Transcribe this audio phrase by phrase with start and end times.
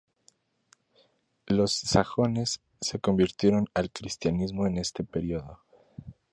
[1.45, 5.59] Los sajones se convirtieron al cristianismo en este período.